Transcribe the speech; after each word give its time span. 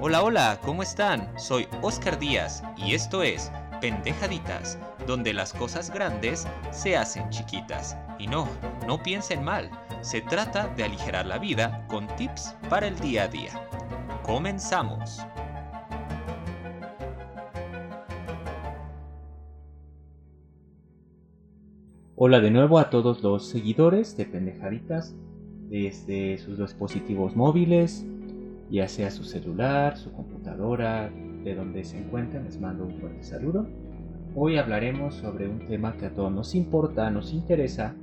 Hola, 0.00 0.22
hola, 0.22 0.60
¿cómo 0.64 0.84
están? 0.84 1.28
Soy 1.36 1.66
Oscar 1.82 2.20
Díaz 2.20 2.62
y 2.76 2.94
esto 2.94 3.24
es 3.24 3.50
Pendejaditas, 3.80 4.78
donde 5.08 5.32
las 5.32 5.52
cosas 5.52 5.92
grandes 5.92 6.46
se 6.70 6.96
hacen 6.96 7.28
chiquitas. 7.30 7.98
Y 8.16 8.28
no, 8.28 8.46
no 8.86 9.02
piensen 9.02 9.42
mal, 9.42 9.68
se 10.02 10.20
trata 10.20 10.68
de 10.68 10.84
aligerar 10.84 11.26
la 11.26 11.38
vida 11.38 11.84
con 11.88 12.06
tips 12.14 12.54
para 12.70 12.86
el 12.86 12.96
día 13.00 13.24
a 13.24 13.28
día. 13.28 13.50
Comenzamos. 14.22 15.18
Hola 22.14 22.38
de 22.38 22.52
nuevo 22.52 22.78
a 22.78 22.88
todos 22.88 23.20
los 23.24 23.48
seguidores 23.48 24.16
de 24.16 24.26
Pendejaditas 24.26 25.16
desde 25.68 26.38
sus 26.38 26.56
dispositivos 26.56 27.34
móviles, 27.34 28.06
ya 28.70 28.88
sea 28.88 29.10
su 29.10 29.24
celular, 29.24 29.96
su 29.96 30.12
computadora, 30.12 31.10
de 31.44 31.54
donde 31.54 31.84
se 31.84 31.98
encuentren, 31.98 32.44
les 32.44 32.60
mando 32.60 32.84
un 32.84 32.94
fuerte 32.94 33.22
saludo. 33.22 33.66
Hoy 34.34 34.56
hablaremos 34.56 35.14
sobre 35.14 35.48
un 35.48 35.60
tema 35.66 35.94
que 35.96 36.06
a 36.06 36.14
todos 36.14 36.32
nos 36.32 36.54
importa, 36.54 37.10
nos 37.10 37.32
interesa 37.32 37.94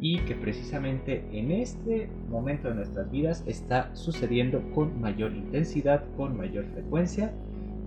y 0.00 0.18
que 0.20 0.34
precisamente 0.34 1.24
en 1.32 1.52
este 1.52 2.08
momento 2.28 2.68
de 2.68 2.74
nuestras 2.74 3.10
vidas 3.10 3.44
está 3.46 3.94
sucediendo 3.94 4.62
con 4.74 5.00
mayor 5.00 5.32
intensidad, 5.32 6.02
con 6.16 6.36
mayor 6.36 6.64
frecuencia 6.72 7.32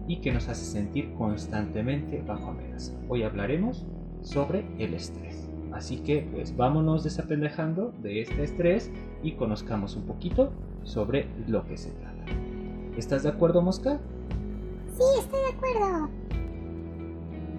y 0.07 0.17
que 0.17 0.31
nos 0.31 0.47
hace 0.47 0.63
sentir 0.63 1.13
constantemente 1.15 2.21
bajo 2.25 2.51
amenaza. 2.51 2.93
Hoy 3.09 3.23
hablaremos 3.23 3.85
sobre 4.21 4.65
el 4.77 4.93
estrés. 4.93 5.49
Así 5.73 5.97
que 5.97 6.25
pues 6.31 6.55
vámonos 6.55 7.03
desapendejando 7.03 7.91
de 8.01 8.21
este 8.21 8.43
estrés 8.43 8.91
y 9.21 9.33
conozcamos 9.33 9.97
un 9.97 10.03
poquito 10.03 10.53
sobre 10.83 11.27
lo 11.47 11.65
que 11.65 11.77
se 11.77 11.91
trata. 11.91 12.04
¿Estás 12.97 13.23
de 13.23 13.29
acuerdo, 13.29 13.61
Mosca? 13.61 13.99
Sí, 14.97 15.03
estoy 15.19 15.39
de 15.41 15.57
acuerdo. 15.57 16.09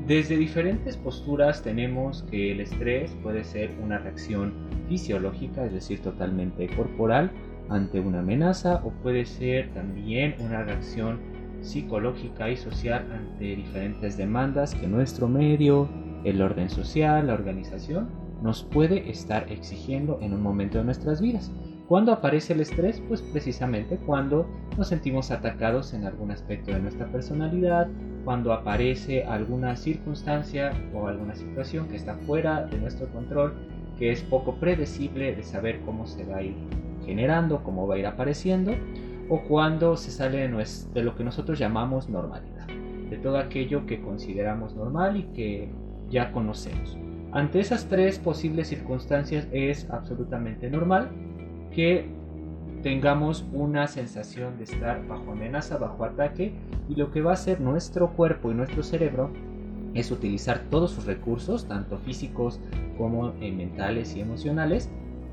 Desde 0.07 0.37
diferentes 0.37 0.97
posturas 0.97 1.63
tenemos 1.63 2.23
que 2.31 2.53
el 2.53 2.61
estrés 2.61 3.15
puede 3.23 3.45
ser 3.45 3.71
una 3.83 3.99
reacción 3.99 4.55
fisiológica, 4.89 5.67
es 5.67 5.73
decir, 5.73 6.01
totalmente 6.01 6.69
corporal 6.75 7.33
ante 7.69 8.01
una 8.01 8.21
amenaza, 8.21 8.81
o 8.85 8.91
puede 9.03 9.27
ser 9.27 9.75
también 9.75 10.37
una 10.39 10.63
reacción 10.63 11.19
psicológica 11.61 12.49
y 12.49 12.57
social 12.57 13.07
ante 13.13 13.57
diferentes 13.57 14.17
demandas 14.17 14.75
que 14.75 14.87
nuestro 14.87 15.29
medio, 15.29 15.89
el 16.25 16.41
orden 16.41 16.71
social, 16.71 17.27
la 17.27 17.35
organización, 17.35 18.09
nos 18.43 18.63
puede 18.63 19.11
estar 19.11 19.51
exigiendo 19.51 20.19
en 20.23 20.33
un 20.33 20.43
momento 20.43 20.79
de 20.79 20.85
nuestras 20.85 21.21
vidas. 21.21 21.51
¿Cuándo 21.89 22.13
aparece 22.13 22.53
el 22.53 22.61
estrés? 22.61 23.01
Pues 23.07 23.23
precisamente 23.23 23.97
cuando 23.97 24.49
nos 24.77 24.89
sentimos 24.89 25.31
atacados 25.31 25.95
en 25.95 26.05
algún 26.05 26.33
aspecto 26.33 26.73
de 26.73 26.81
nuestra 26.81 27.07
personalidad, 27.07 27.87
cuando 28.25 28.53
aparece 28.53 29.23
alguna 29.23 29.77
circunstancia 29.77 30.73
o 30.93 31.07
alguna 31.07 31.37
situación 31.37 31.87
que 31.87 31.95
está 31.95 32.15
fuera 32.15 32.65
de 32.65 32.79
nuestro 32.79 33.07
control, 33.13 33.55
que 34.01 34.11
es 34.11 34.25
poco 34.25 34.57
predecible 34.57 35.37
de 35.37 35.45
saber 35.45 35.81
cómo 35.83 36.09
se 36.09 36.25
va 36.25 36.39
a 36.39 36.43
ir 36.43 36.57
generando, 37.05 37.63
cómo 37.63 37.87
va 37.87 37.95
a 37.95 37.99
ir 37.99 38.07
apareciendo, 38.07 38.73
o 39.29 39.43
cuando 39.43 39.97
se 39.97 40.11
sale 40.11 40.39
de, 40.39 40.67
de 40.93 41.03
lo 41.05 41.15
que 41.15 41.23
nosotros 41.23 41.57
llamamos 41.57 42.09
normalidad, 42.09 42.67
de 42.67 43.17
todo 43.19 43.39
aquello 43.39 43.87
que 43.87 44.01
consideramos 44.01 44.75
normal 44.75 45.19
y 45.19 45.23
que 45.35 45.71
ya 46.11 46.33
conocemos. 46.33 46.99
Ante 47.31 47.61
esas 47.61 47.87
tres 47.89 48.19
posibles 48.19 48.67
circunstancias 48.67 49.47
es 49.53 49.89
absolutamente 49.91 50.69
normal 50.69 51.11
que 51.77 52.07
tengamos 52.83 53.45
una 53.53 53.87
sensación 53.87 54.57
de 54.57 54.65
estar 54.65 55.07
bajo 55.07 55.33
amenaza, 55.33 55.77
bajo 55.77 56.05
ataque, 56.05 56.55
y 56.89 56.95
lo 56.95 57.11
que 57.11 57.21
va 57.21 57.33
a 57.33 57.35
hacer 57.35 57.61
nuestro 57.61 58.13
cuerpo 58.13 58.51
y 58.51 58.55
nuestro 58.55 58.83
cerebro 58.83 59.31
es 59.93 60.11
utilizar 60.11 60.61
todos 60.71 60.93
sus 60.93 61.05
recursos, 61.05 61.69
tanto 61.69 61.99
físicos 61.99 62.61
como 62.97 63.35
eh, 63.43 63.53
mentales 63.53 64.17
y 64.17 64.21
emocionales, 64.21 64.91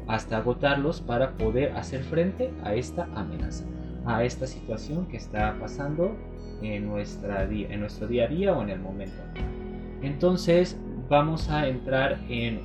hasta 0.08 0.36
agotarlos 0.38 1.00
para 1.00 1.38
poder 1.38 1.78
hacer 1.78 2.04
frente 2.04 2.52
a 2.64 2.76
esta 2.76 3.08
amenaza, 3.16 3.64
a 4.06 4.26
esta 4.26 4.46
situación 4.46 5.08
que 5.08 5.16
está 5.16 5.58
pasando 5.62 6.18
en, 6.62 6.88
nuestra, 6.88 7.44
en 7.44 7.80
nuestro 7.80 8.08
día 8.08 8.26
a 8.26 8.28
día 8.28 8.54
o 8.54 8.62
en 8.62 8.70
el 8.70 8.82
momento. 8.82 9.22
Entonces 10.02 10.78
vamos 11.08 11.50
a 11.50 11.70
entrar 11.70 12.20
en, 12.28 12.60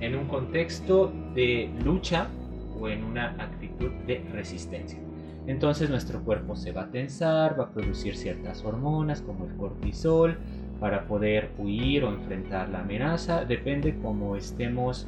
en 0.00 0.14
un 0.16 0.26
contexto 0.26 1.10
de 1.34 1.70
lucha 1.82 2.28
o 2.78 2.88
en 2.88 3.04
una 3.04 3.30
actitud 3.38 3.90
de 4.06 4.24
resistencia. 4.32 4.98
Entonces 5.46 5.90
nuestro 5.90 6.22
cuerpo 6.22 6.56
se 6.56 6.72
va 6.72 6.84
a 6.84 6.90
tensar, 6.90 7.58
va 7.58 7.64
a 7.64 7.70
producir 7.70 8.16
ciertas 8.16 8.64
hormonas 8.64 9.20
como 9.20 9.44
el 9.44 9.54
cortisol 9.56 10.38
para 10.80 11.06
poder 11.06 11.50
huir 11.58 12.04
o 12.04 12.08
enfrentar 12.08 12.70
la 12.70 12.80
amenaza. 12.80 13.44
Depende 13.44 13.98
cómo 14.00 14.36
estemos 14.36 15.06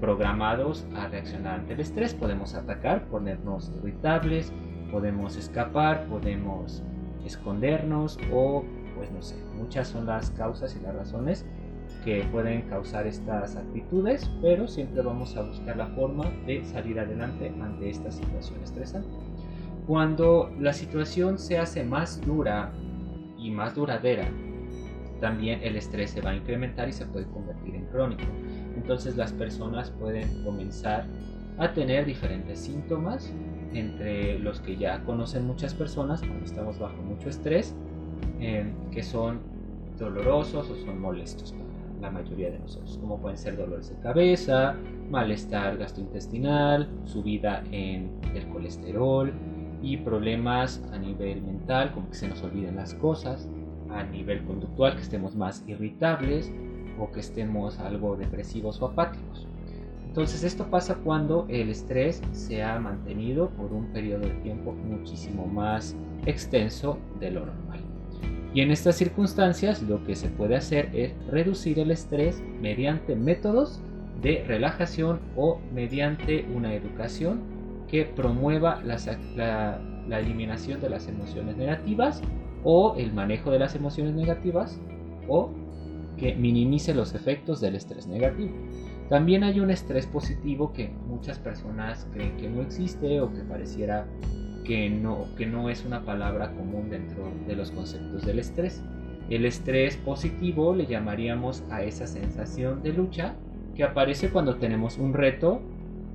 programados 0.00 0.86
a 0.96 1.08
reaccionar 1.08 1.60
ante 1.60 1.74
el 1.74 1.80
estrés. 1.80 2.14
Podemos 2.14 2.54
atacar, 2.54 3.04
ponernos 3.06 3.72
irritables, 3.78 4.52
podemos 4.90 5.36
escapar, 5.36 6.06
podemos 6.06 6.82
escondernos 7.24 8.18
o 8.32 8.64
pues 8.96 9.10
no 9.10 9.22
sé, 9.22 9.36
muchas 9.56 9.88
son 9.88 10.06
las 10.06 10.30
causas 10.30 10.76
y 10.76 10.80
las 10.80 10.94
razones 10.94 11.44
que 12.04 12.22
pueden 12.30 12.62
causar 12.62 13.06
estas 13.06 13.56
actitudes, 13.56 14.30
pero 14.42 14.68
siempre 14.68 15.00
vamos 15.00 15.36
a 15.36 15.42
buscar 15.42 15.76
la 15.76 15.86
forma 15.88 16.30
de 16.46 16.62
salir 16.64 17.00
adelante 17.00 17.52
ante 17.60 17.88
esta 17.88 18.10
situación 18.10 18.62
estresante. 18.62 19.08
Cuando 19.86 20.50
la 20.60 20.72
situación 20.72 21.38
se 21.38 21.58
hace 21.58 21.82
más 21.82 22.20
dura 22.20 22.72
y 23.38 23.50
más 23.50 23.74
duradera, 23.74 24.28
también 25.20 25.60
el 25.62 25.76
estrés 25.76 26.10
se 26.10 26.20
va 26.20 26.30
a 26.30 26.36
incrementar 26.36 26.88
y 26.88 26.92
se 26.92 27.06
puede 27.06 27.26
convertir 27.26 27.74
en 27.74 27.86
crónico. 27.86 28.24
Entonces 28.76 29.16
las 29.16 29.32
personas 29.32 29.90
pueden 29.90 30.44
comenzar 30.44 31.06
a 31.56 31.72
tener 31.72 32.04
diferentes 32.04 32.58
síntomas, 32.58 33.32
entre 33.72 34.38
los 34.38 34.60
que 34.60 34.76
ya 34.76 35.02
conocen 35.04 35.46
muchas 35.46 35.72
personas 35.74 36.20
cuando 36.20 36.44
estamos 36.44 36.78
bajo 36.78 36.96
mucho 37.02 37.28
estrés, 37.28 37.74
eh, 38.40 38.70
que 38.92 39.02
son 39.02 39.40
dolorosos 39.98 40.70
o 40.70 40.76
son 40.76 41.00
molestos 41.00 41.54
la 42.04 42.10
mayoría 42.10 42.50
de 42.50 42.58
nosotros, 42.58 42.98
como 43.00 43.18
pueden 43.18 43.38
ser 43.38 43.56
dolores 43.56 43.88
de 43.88 43.96
cabeza, 43.96 44.76
malestar 45.10 45.78
gastrointestinal, 45.78 46.88
subida 47.04 47.64
en 47.72 48.10
el 48.34 48.46
colesterol 48.48 49.32
y 49.82 49.96
problemas 49.96 50.82
a 50.92 50.98
nivel 50.98 51.40
mental, 51.42 51.92
como 51.92 52.10
que 52.10 52.16
se 52.16 52.28
nos 52.28 52.42
olviden 52.42 52.76
las 52.76 52.92
cosas, 52.94 53.48
a 53.90 54.02
nivel 54.04 54.44
conductual, 54.44 54.96
que 54.96 55.02
estemos 55.02 55.34
más 55.34 55.64
irritables 55.66 56.52
o 56.98 57.10
que 57.10 57.20
estemos 57.20 57.78
algo 57.78 58.16
depresivos 58.16 58.80
o 58.82 58.86
apáticos. 58.86 59.46
Entonces 60.06 60.44
esto 60.44 60.70
pasa 60.70 60.96
cuando 60.96 61.46
el 61.48 61.70
estrés 61.70 62.20
se 62.32 62.62
ha 62.62 62.78
mantenido 62.78 63.48
por 63.50 63.72
un 63.72 63.86
periodo 63.86 64.26
de 64.26 64.34
tiempo 64.42 64.72
muchísimo 64.72 65.46
más 65.46 65.96
extenso 66.26 66.98
de 67.18 67.30
lo 67.30 67.46
normal. 67.46 67.73
Y 68.54 68.60
en 68.60 68.70
estas 68.70 68.94
circunstancias 68.94 69.82
lo 69.82 70.04
que 70.04 70.14
se 70.14 70.28
puede 70.28 70.54
hacer 70.54 70.88
es 70.94 71.12
reducir 71.28 71.80
el 71.80 71.90
estrés 71.90 72.40
mediante 72.60 73.16
métodos 73.16 73.80
de 74.22 74.44
relajación 74.46 75.18
o 75.36 75.60
mediante 75.72 76.46
una 76.54 76.72
educación 76.72 77.42
que 77.88 78.04
promueva 78.04 78.80
la, 78.84 79.80
eliminación 80.18 80.80
de 80.80 80.88
las 80.88 81.08
emociones 81.08 81.56
negativas 81.56 82.22
o 82.62 82.94
el 82.96 83.12
manejo 83.12 83.50
de 83.50 83.58
las 83.58 83.74
emociones 83.74 84.14
negativas 84.14 84.80
o 85.28 85.50
que 86.16 86.36
minimice 86.36 86.94
los 86.94 87.12
efectos 87.14 87.60
del 87.60 87.74
estrés 87.74 88.06
negativo. 88.06 88.52
También 89.08 89.42
hay 89.42 89.58
un 89.58 89.70
estrés 89.70 90.06
positivo 90.06 90.72
que 90.72 90.88
muchas 91.08 91.40
personas 91.40 92.06
creen 92.12 92.36
que 92.36 92.48
no 92.48 92.62
existe 92.62 93.20
o 93.20 93.32
que 93.32 93.40
pareciera 93.40 94.06
que 94.64 94.88
no, 94.90 95.26
que 95.36 95.46
no 95.46 95.68
es 95.68 95.84
una 95.84 96.04
palabra 96.04 96.50
común 96.52 96.90
dentro 96.90 97.30
de 97.46 97.54
los 97.54 97.70
conceptos 97.70 98.24
del 98.24 98.38
estrés. 98.38 98.82
El 99.30 99.44
estrés 99.44 99.96
positivo 99.96 100.74
le 100.74 100.86
llamaríamos 100.86 101.62
a 101.70 101.82
esa 101.82 102.06
sensación 102.06 102.82
de 102.82 102.92
lucha 102.92 103.34
que 103.74 103.84
aparece 103.84 104.30
cuando 104.30 104.56
tenemos 104.56 104.98
un 104.98 105.14
reto 105.14 105.60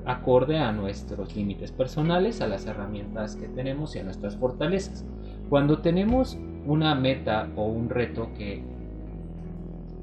acorde 0.06 0.58
a 0.58 0.72
nuestros 0.72 1.36
límites 1.36 1.72
personales, 1.72 2.42
a 2.42 2.48
las 2.48 2.66
herramientas 2.66 3.36
que 3.36 3.48
tenemos 3.48 3.96
y 3.96 4.00
a 4.00 4.04
nuestras 4.04 4.36
fortalezas. 4.36 5.06
Cuando 5.50 5.80
tenemos 5.80 6.38
una 6.66 6.96
meta 6.96 7.48
o 7.56 7.66
un 7.66 7.90
reto 7.90 8.30
que, 8.38 8.64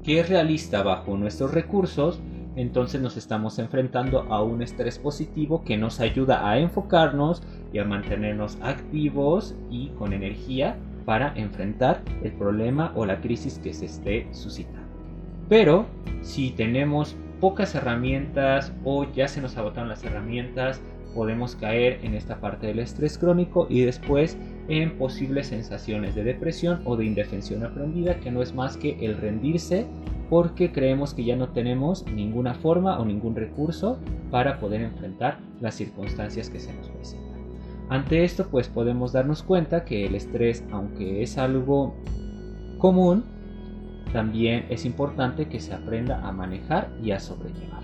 que 0.03 0.19
es 0.19 0.29
realista 0.29 0.83
bajo 0.83 1.17
nuestros 1.17 1.53
recursos, 1.53 2.21
entonces 2.55 3.01
nos 3.01 3.17
estamos 3.17 3.59
enfrentando 3.59 4.21
a 4.29 4.41
un 4.41 4.61
estrés 4.61 4.97
positivo 4.97 5.63
que 5.63 5.77
nos 5.77 5.99
ayuda 5.99 6.49
a 6.49 6.57
enfocarnos 6.57 7.43
y 7.73 7.79
a 7.79 7.85
mantenernos 7.85 8.57
activos 8.61 9.55
y 9.69 9.89
con 9.97 10.13
energía 10.13 10.77
para 11.05 11.33
enfrentar 11.35 12.01
el 12.23 12.31
problema 12.33 12.91
o 12.95 13.05
la 13.05 13.21
crisis 13.21 13.59
que 13.59 13.73
se 13.73 13.85
esté 13.85 14.27
suscitando. 14.31 14.87
Pero 15.47 15.85
si 16.21 16.51
tenemos 16.51 17.15
pocas 17.39 17.75
herramientas 17.75 18.73
o 18.83 19.05
ya 19.13 19.27
se 19.27 19.41
nos 19.41 19.55
agotaron 19.57 19.89
las 19.89 20.03
herramientas, 20.03 20.81
podemos 21.15 21.55
caer 21.55 21.99
en 22.03 22.13
esta 22.13 22.39
parte 22.39 22.67
del 22.67 22.79
estrés 22.79 23.17
crónico 23.17 23.67
y 23.69 23.81
después 23.81 24.37
en 24.67 24.97
posibles 24.97 25.47
sensaciones 25.47 26.13
de 26.13 26.23
depresión 26.23 26.81
o 26.85 26.97
de 26.97 27.05
indefensión 27.05 27.63
aprendida, 27.63 28.19
que 28.19 28.31
no 28.31 28.41
es 28.41 28.53
más 28.53 28.77
que 28.77 28.97
el 29.03 29.17
rendirse 29.17 29.85
porque 30.29 30.71
creemos 30.71 31.13
que 31.13 31.23
ya 31.23 31.35
no 31.35 31.49
tenemos 31.49 32.05
ninguna 32.07 32.53
forma 32.53 32.99
o 32.99 33.05
ningún 33.05 33.35
recurso 33.35 33.97
para 34.29 34.59
poder 34.59 34.81
enfrentar 34.81 35.39
las 35.61 35.75
circunstancias 35.75 36.49
que 36.49 36.59
se 36.59 36.73
nos 36.73 36.89
presentan. 36.89 37.26
Ante 37.89 38.23
esto 38.23 38.47
pues 38.49 38.67
podemos 38.67 39.13
darnos 39.13 39.43
cuenta 39.43 39.85
que 39.85 40.05
el 40.05 40.15
estrés, 40.15 40.63
aunque 40.71 41.23
es 41.23 41.37
algo 41.37 41.95
común, 42.77 43.23
también 44.11 44.65
es 44.69 44.85
importante 44.85 45.47
que 45.47 45.59
se 45.59 45.73
aprenda 45.73 46.27
a 46.27 46.31
manejar 46.31 46.91
y 47.01 47.11
a 47.11 47.19
sobrellevar. 47.19 47.83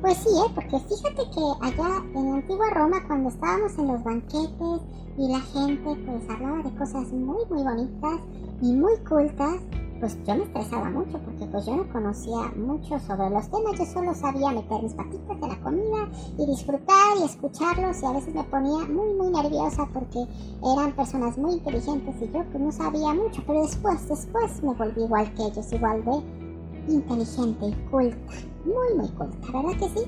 Pues 0.00 0.16
sí, 0.16 0.30
¿eh? 0.30 0.50
porque 0.54 0.78
fíjate 0.80 1.22
que 1.32 1.66
allá 1.66 2.02
en 2.14 2.34
Antigua 2.34 2.70
Roma, 2.70 3.06
cuando 3.06 3.28
estábamos 3.28 3.78
en 3.78 3.86
los 3.86 4.02
banquetes 4.02 4.80
y 5.16 5.28
la 5.28 5.40
gente 5.40 6.02
pues 6.04 6.28
hablaba 6.28 6.62
de 6.62 6.74
cosas 6.74 7.12
muy, 7.12 7.44
muy 7.48 7.62
bonitas 7.62 8.20
y 8.62 8.72
muy 8.72 8.96
cultas, 9.08 9.60
pues 10.02 10.18
yo 10.26 10.34
me 10.34 10.42
estresaba 10.42 10.90
mucho 10.90 11.16
porque 11.20 11.46
pues 11.46 11.64
yo 11.64 11.76
no 11.76 11.88
conocía 11.92 12.50
mucho 12.56 12.98
sobre 12.98 13.30
los 13.30 13.48
temas, 13.48 13.78
yo 13.78 13.86
solo 13.86 14.12
sabía 14.12 14.50
meter 14.50 14.82
mis 14.82 14.94
patitas 14.94 15.36
en 15.40 15.48
la 15.48 15.60
comida 15.60 16.08
y 16.36 16.44
disfrutar 16.44 17.18
y 17.20 17.22
escucharlos 17.22 18.02
y 18.02 18.06
a 18.06 18.12
veces 18.14 18.34
me 18.34 18.42
ponía 18.42 18.84
muy 18.86 19.14
muy 19.14 19.30
nerviosa 19.30 19.88
porque 19.94 20.26
eran 20.74 20.90
personas 20.96 21.38
muy 21.38 21.52
inteligentes 21.52 22.16
y 22.20 22.24
yo 22.32 22.44
pues 22.50 22.58
no 22.58 22.72
sabía 22.72 23.14
mucho, 23.14 23.44
pero 23.46 23.62
después, 23.62 24.08
después 24.08 24.60
me 24.64 24.74
volví 24.74 25.04
igual 25.04 25.32
que 25.34 25.44
ellos, 25.44 25.72
igual 25.72 26.04
de 26.04 26.92
inteligente 26.92 27.66
y 27.66 27.72
culta, 27.88 28.16
muy 28.64 28.98
muy 28.98 29.08
culta, 29.10 29.52
¿verdad 29.52 29.78
que 29.78 30.00
sí? 30.00 30.06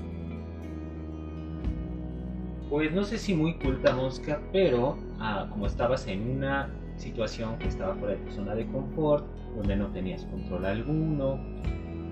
Pues 2.69 2.93
no 2.93 3.05
sé 3.05 3.17
si 3.17 3.33
muy 3.33 3.57
culta, 3.61 3.95
Mosca, 3.95 4.41
pero 4.51 4.97
ah, 5.21 5.47
como 5.53 5.67
estabas 5.67 6.09
en 6.09 6.39
una 6.39 6.69
situación 6.97 7.59
que 7.59 7.69
estaba 7.69 7.95
fuera 7.95 8.15
de 8.15 8.21
tu 8.21 8.33
zona 8.33 8.55
de 8.55 8.67
confort, 8.67 9.25
donde 9.57 9.77
no 9.77 9.89
tenías 9.89 10.25
control 10.25 10.65
alguno, 10.67 11.39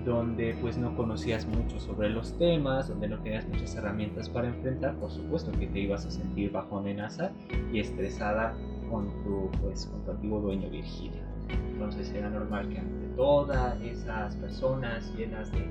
donde 0.05 0.55
pues 0.61 0.77
no 0.77 0.95
conocías 0.95 1.45
mucho 1.47 1.79
sobre 1.79 2.09
los 2.09 2.37
temas, 2.37 2.89
donde 2.89 3.07
no 3.07 3.19
tenías 3.19 3.47
muchas 3.47 3.75
herramientas 3.75 4.29
para 4.29 4.47
enfrentar, 4.47 4.95
por 4.95 5.11
supuesto 5.11 5.51
que 5.51 5.67
te 5.67 5.79
ibas 5.79 6.05
a 6.05 6.11
sentir 6.11 6.51
bajo 6.51 6.77
amenaza 6.77 7.31
y 7.71 7.79
estresada 7.79 8.53
con 8.89 9.07
tu, 9.23 9.49
pues, 9.61 9.85
con 9.85 10.03
tu 10.03 10.11
antiguo 10.11 10.41
dueño 10.41 10.69
Virgilio. 10.69 11.21
Entonces 11.49 12.11
era 12.11 12.29
normal 12.29 12.69
que 12.69 12.79
ante 12.79 13.07
todas 13.15 13.79
esas 13.81 14.35
personas 14.37 15.13
llenas 15.15 15.51
de 15.51 15.65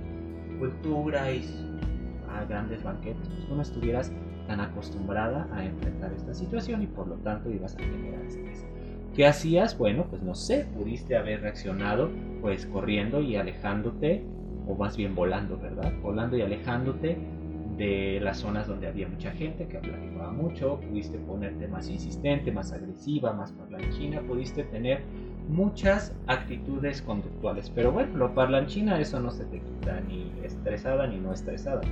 cultura 0.59 1.31
y 1.33 1.45
a 2.31 2.45
grandes 2.45 2.83
banquetes, 2.83 3.29
pues 3.29 3.49
no 3.49 3.63
estuvieras 3.63 4.13
tan 4.47 4.61
acostumbrada 4.61 5.47
a 5.53 5.65
enfrentar 5.65 6.13
esta 6.13 6.35
situación 6.35 6.83
y 6.83 6.87
por 6.87 7.07
lo 7.07 7.17
tanto 7.17 7.51
ibas 7.51 7.77
a 7.77 7.79
generar 7.79 8.23
estrés. 8.25 8.65
¿Qué 9.15 9.27
hacías? 9.27 9.77
Bueno, 9.77 10.07
pues 10.09 10.23
no 10.23 10.35
sé, 10.35 10.67
pudiste 10.75 11.17
haber 11.17 11.43
reaccionado 11.43 12.11
pues 12.41 12.65
corriendo 12.65 13.21
y 13.21 13.37
alejándote, 13.37 14.25
o 14.67 14.75
más 14.75 14.97
bien 14.97 15.15
volando, 15.15 15.59
¿verdad? 15.59 15.93
Volando 16.03 16.37
y 16.37 16.41
alejándote 16.41 17.19
de 17.77 18.21
las 18.23 18.39
zonas 18.39 18.67
donde 18.69 18.87
había 18.87 19.09
mucha 19.09 19.31
gente 19.33 19.67
que 19.67 19.77
hablaba 19.77 20.33
mucho, 20.33 20.81
pudiste 20.81 21.19
ponerte 21.19 21.69
más 21.69 21.91
insistente, 21.91 22.53
más 22.53 22.73
agresiva, 22.73 23.35
más 23.35 23.53
parlanchina, 23.53 24.23
pudiste 24.23 24.65
tener 24.65 25.03
muchas 25.49 26.15
actitudes 26.27 27.03
conductuales. 27.03 27.71
Pero 27.71 27.93
bueno, 27.93 28.17
lo 28.17 28.35
parlanchina 28.35 28.99
eso 28.99 29.21
no 29.21 29.31
se 29.31 29.45
te 29.45 29.61
quita 29.61 30.01
ni 30.01 30.33
estresada 30.43 31.07
ni 31.07 31.19
no 31.19 31.33
estresada, 31.33 31.83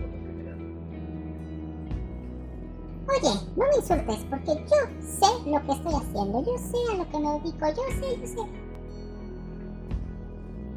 Oye, 3.11 3.35
no 3.57 3.67
me 3.67 3.77
insultes 3.77 4.25
porque 4.31 4.55
yo 4.55 4.77
sé 5.01 5.51
lo 5.51 5.61
que 5.67 5.73
estoy 5.73 5.95
haciendo, 5.95 6.45
yo 6.45 6.59
sé 6.59 6.77
a 6.93 6.97
lo 6.97 7.09
que 7.09 7.19
me 7.19 7.29
dedico, 7.33 7.67
yo 7.69 7.83
sé, 8.01 8.21
yo 8.21 8.27
sé. 8.27 8.49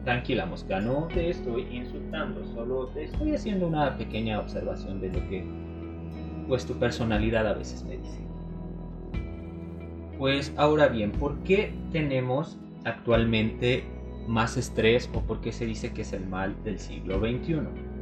Tranquila, 0.03 0.45
Mosca, 0.47 0.81
no 0.81 1.07
te 1.13 1.29
estoy 1.29 1.67
insultando, 1.71 2.43
solo 2.55 2.87
te 2.87 3.05
estoy 3.05 3.35
haciendo 3.35 3.67
una 3.67 3.97
pequeña 3.97 4.39
observación 4.39 4.99
de 4.99 5.09
lo 5.09 5.29
que 5.29 5.45
pues 6.47 6.65
tu 6.65 6.73
personalidad 6.73 7.47
a 7.47 7.53
veces 7.53 7.83
me 7.83 7.97
dice. 7.97 8.19
Pues 10.17 10.53
ahora 10.57 10.87
bien, 10.87 11.11
¿por 11.11 11.37
qué 11.43 11.73
tenemos 11.91 12.57
actualmente 12.83 13.83
más 14.27 14.57
estrés 14.57 15.09
o 15.13 15.21
por 15.21 15.39
qué 15.41 15.51
se 15.51 15.65
dice 15.65 15.93
que 15.93 16.01
es 16.01 16.13
el 16.13 16.27
mal 16.27 16.55
del 16.63 16.79
siglo 16.79 17.19
XXI? 17.19 17.92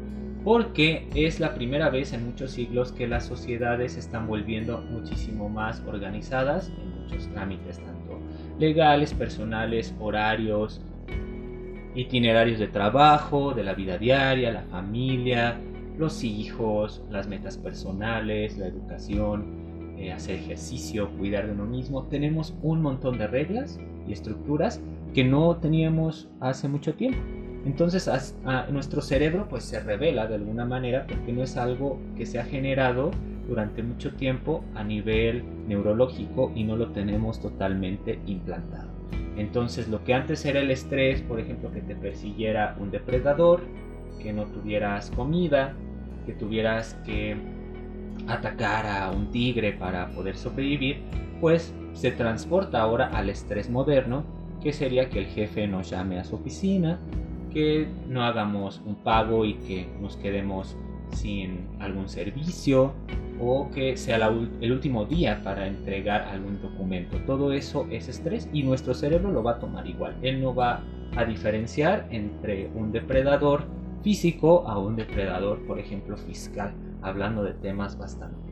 Porque 0.44 1.08
es 1.14 1.40
la 1.40 1.54
primera 1.54 1.90
vez 1.90 2.14
en 2.14 2.26
muchos 2.26 2.52
siglos 2.52 2.92
que 2.92 3.08
las 3.08 3.26
sociedades 3.26 3.98
están 3.98 4.28
volviendo 4.28 4.80
muchísimo 4.82 5.50
más 5.50 5.84
organizadas 5.86 6.70
en 6.70 7.02
muchos 7.02 7.28
trámites, 7.30 7.78
tanto 7.80 8.20
legales, 8.58 9.14
personales, 9.14 9.94
horarios, 10.00 10.82
itinerarios 11.96 12.60
de 12.60 12.68
trabajo, 12.68 13.54
de 13.54 13.64
la 13.64 13.74
vida 13.74 13.98
diaria, 13.98 14.52
la 14.52 14.64
familia, 14.64 15.60
los 15.98 16.24
hijos, 16.24 17.04
las 17.10 17.28
metas 17.28 17.58
personales, 17.58 18.58
la 18.58 18.68
educación, 18.68 19.96
eh, 19.98 20.12
hacer 20.12 20.36
ejercicio, 20.36 21.10
cuidar 21.18 21.46
de 21.48 21.54
uno 21.54 21.66
mismo. 21.66 22.04
Tenemos 22.08 22.56
un 22.62 22.82
montón 22.82 23.18
de 23.18 23.28
reglas 23.28 23.80
y 24.08 24.14
estructuras 24.14 24.82
que 25.14 25.24
no 25.24 25.58
teníamos 25.58 26.30
hace 26.40 26.68
mucho 26.68 26.96
tiempo. 26.96 27.20
Entonces 27.66 28.08
a, 28.08 28.68
nuestro 28.72 29.02
cerebro 29.02 29.48
pues 29.48 29.64
se 29.64 29.80
revela 29.80 30.28
de 30.28 30.36
alguna 30.36 30.66
manera 30.66 31.06
porque 31.08 31.32
no 31.32 31.44
es 31.44 31.58
algo 31.58 32.00
que 32.18 32.26
se 32.26 32.40
ha 32.40 32.44
generado 32.44 33.12
durante 33.48 33.84
mucho 33.84 34.14
tiempo 34.14 34.64
a 34.76 34.84
nivel 34.84 35.44
neurológico 35.68 36.52
y 36.56 36.64
no 36.64 36.76
lo 36.76 36.92
tenemos 36.92 37.40
totalmente 37.40 38.20
implantado. 38.26 38.90
Entonces 39.38 39.88
lo 39.88 40.04
que 40.04 40.14
antes 40.14 40.44
era 40.46 40.60
el 40.60 40.72
estrés, 40.72 41.22
por 41.22 41.40
ejemplo, 41.40 41.72
que 41.72 41.82
te 41.82 41.96
persiguiera 41.96 42.76
un 42.80 42.92
depredador, 42.92 43.62
que 44.22 44.34
no 44.34 44.46
tuvieras 44.46 45.12
comida, 45.12 45.74
que 46.26 46.34
tuvieras 46.34 46.96
que 47.06 47.36
atacar 48.28 48.86
a 48.86 49.12
un 49.12 49.32
tigre 49.32 49.74
para 49.74 50.10
poder 50.10 50.36
sobrevivir, 50.36 51.02
pues 51.40 51.74
se 51.94 52.12
transporta 52.12 52.82
ahora 52.82 53.08
al 53.08 53.30
estrés 53.30 53.70
moderno, 53.70 54.24
que 54.62 54.74
sería 54.74 55.10
que 55.10 55.20
el 55.20 55.26
jefe 55.26 55.68
nos 55.68 55.90
llame 55.90 56.20
a 56.20 56.24
su 56.24 56.36
oficina, 56.36 57.00
que 57.52 57.88
no 58.08 58.24
hagamos 58.24 58.82
un 58.86 58.96
pago 58.96 59.46
y 59.46 59.56
que 59.56 59.88
nos 60.02 60.18
quedemos 60.18 60.76
sin 61.14 61.68
algún 61.80 62.08
servicio 62.08 62.94
o 63.40 63.70
que 63.72 63.98
sea 63.98 64.18
el 64.18 64.72
último 64.72 65.06
día 65.06 65.42
para 65.44 65.68
entregar 65.68 66.22
algún 66.24 66.62
documento. 66.62 67.18
Todo 67.26 67.54
eso 67.54 67.88
es 67.90 68.08
estrés 68.08 68.50
y 68.54 68.64
nuestro 68.64 68.94
cerebro 68.94 69.32
lo 69.32 69.44
va 69.44 69.54
a 69.54 69.60
tomar 69.60 69.88
igual. 69.88 70.16
Él 70.22 70.42
no 70.42 70.54
va 70.54 70.84
a 71.16 71.26
diferenciar 71.26 72.08
entre 72.12 72.70
un 72.76 72.92
depredador 72.92 73.64
físico 74.04 74.64
a 74.68 74.78
un 74.78 74.96
depredador, 74.96 75.60
por 75.66 75.80
ejemplo, 75.80 76.18
fiscal, 76.18 76.74
hablando 77.02 77.44
de 77.44 77.54
temas 77.54 77.98
bastante 77.98 78.52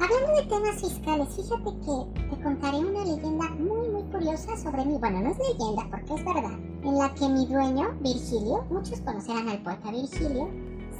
Hablando 0.00 0.42
de 0.42 0.42
temas 0.48 0.80
fiscales, 0.80 1.28
fíjate 1.36 1.70
que 1.80 2.20
te 2.28 2.42
contaré 2.42 2.78
una 2.78 3.04
leyenda 3.04 3.48
muy 3.50 3.83
curiosa 4.14 4.56
sobre 4.56 4.84
mí. 4.84 4.96
Bueno, 4.98 5.20
no 5.20 5.30
es 5.30 5.38
leyenda 5.38 5.88
porque 5.90 6.14
es 6.14 6.24
verdad. 6.24 6.56
En 6.84 6.98
la 6.98 7.12
que 7.14 7.28
mi 7.28 7.46
dueño, 7.46 7.90
Virgilio, 8.00 8.64
muchos 8.70 9.00
conocerán 9.00 9.48
al 9.48 9.58
poeta 9.58 9.90
Virgilio, 9.90 10.48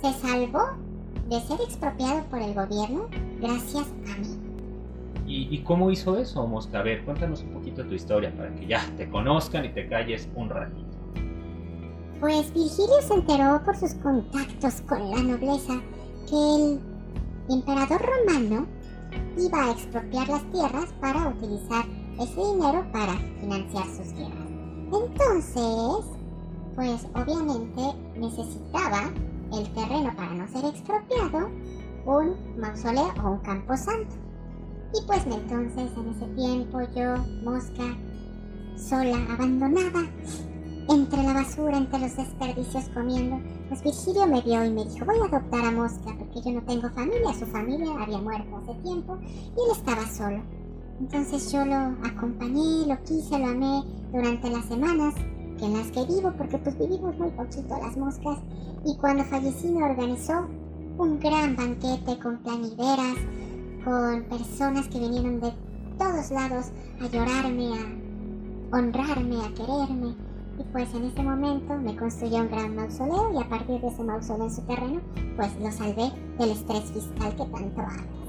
se 0.02 0.12
salvó 0.14 0.62
de 1.28 1.40
ser 1.40 1.60
expropiado 1.60 2.24
por 2.24 2.40
el 2.40 2.54
gobierno 2.54 3.08
gracias 3.40 3.86
a 4.12 4.18
mí. 4.18 4.40
¿Y, 5.26 5.62
cómo 5.62 5.90
hizo 5.90 6.18
eso, 6.18 6.46
Mosca? 6.46 6.80
A 6.80 6.82
ver, 6.82 7.04
cuéntanos 7.04 7.42
un 7.42 7.54
poquito 7.54 7.84
tu 7.84 7.94
historia 7.94 8.34
para 8.36 8.54
que 8.54 8.66
ya 8.66 8.84
te 8.96 9.08
conozcan 9.08 9.64
y 9.64 9.68
te 9.70 9.88
calles 9.88 10.28
un 10.34 10.50
ratito. 10.50 10.84
Pues 12.20 12.52
Virgilio 12.52 13.00
se 13.00 13.14
enteró 13.14 13.62
por 13.64 13.76
sus 13.76 13.94
contactos 13.94 14.82
con 14.82 15.10
la 15.10 15.22
nobleza 15.22 15.80
que 16.28 16.36
el 16.36 16.80
emperador 17.48 18.02
romano 18.02 18.66
iba 19.38 19.64
a 19.64 19.70
expropiar 19.72 20.28
las 20.28 20.44
tierras 20.50 20.92
para 21.00 21.28
utilizar 21.28 21.84
ese 22.20 22.40
dinero 22.40 22.84
para 22.92 23.14
financiar 23.40 23.86
sus 23.86 24.12
guerras. 24.12 24.48
Entonces, 24.92 26.04
pues 26.74 27.06
obviamente 27.14 27.82
necesitaba 28.16 29.10
el 29.52 29.72
terreno 29.72 30.14
para 30.16 30.34
no 30.34 30.48
ser 30.48 30.64
expropiado, 30.64 31.50
un 32.06 32.36
mausoleo 32.58 33.12
o 33.24 33.30
un 33.32 33.38
campo 33.38 33.76
santo. 33.76 34.14
Y 34.92 35.06
pues 35.06 35.26
entonces 35.26 35.90
en 35.96 36.08
ese 36.08 36.26
tiempo 36.34 36.80
yo, 36.94 37.16
mosca, 37.42 37.96
sola, 38.76 39.16
abandonada, 39.32 40.04
entre 40.88 41.22
la 41.22 41.32
basura, 41.32 41.78
entre 41.78 41.98
los 41.98 42.16
desperdicios 42.16 42.88
comiendo, 42.90 43.40
pues 43.68 43.82
Virgilio 43.82 44.26
me 44.26 44.42
vio 44.42 44.64
y 44.64 44.70
me 44.70 44.84
dijo, 44.84 45.04
voy 45.06 45.16
a 45.18 45.24
adoptar 45.24 45.64
a 45.64 45.70
Mosca 45.70 46.14
porque 46.18 46.42
yo 46.42 46.52
no 46.52 46.62
tengo 46.62 46.90
familia, 46.90 47.32
su 47.32 47.46
familia 47.46 47.90
había 47.98 48.18
muerto 48.18 48.56
hace 48.58 48.74
tiempo 48.82 49.18
y 49.22 49.26
él 49.26 49.72
estaba 49.72 50.06
solo. 50.06 50.42
Entonces 51.00 51.50
yo 51.52 51.64
lo 51.64 51.76
acompañé, 52.04 52.86
lo 52.86 53.02
quise, 53.04 53.38
lo 53.38 53.46
amé 53.46 53.82
durante 54.12 54.50
las 54.50 54.64
semanas 54.66 55.14
en 55.60 55.72
las 55.72 55.90
que 55.90 56.04
vivo, 56.04 56.32
porque 56.36 56.58
pues 56.58 56.78
vivimos 56.78 57.16
muy 57.18 57.30
poquito 57.30 57.76
las 57.80 57.96
moscas, 57.96 58.38
y 58.84 58.96
cuando 58.96 59.24
fallecí 59.24 59.68
me 59.68 59.82
organizó 59.82 60.46
un 60.98 61.18
gran 61.18 61.56
banquete 61.56 62.18
con 62.22 62.38
planideras, 62.38 63.16
con 63.84 64.24
personas 64.24 64.88
que 64.88 64.98
vinieron 64.98 65.40
de 65.40 65.52
todos 65.98 66.30
lados 66.30 66.66
a 67.00 67.06
llorarme, 67.08 67.70
a 68.72 68.76
honrarme, 68.76 69.36
a 69.44 69.54
quererme. 69.54 70.14
Y 70.58 70.62
pues 70.72 70.94
en 70.94 71.04
ese 71.04 71.22
momento 71.22 71.76
me 71.76 71.96
construyó 71.96 72.38
un 72.38 72.48
gran 72.48 72.76
mausoleo 72.76 73.32
y 73.32 73.42
a 73.42 73.48
partir 73.48 73.80
de 73.80 73.88
ese 73.88 74.04
mausoleo 74.04 74.44
en 74.44 74.54
su 74.54 74.62
terreno, 74.62 75.00
pues 75.36 75.50
lo 75.60 75.72
salvé 75.72 76.12
del 76.38 76.50
estrés 76.50 76.84
fiscal 76.92 77.34
que 77.34 77.44
tanto 77.46 77.80
hago. 77.80 78.23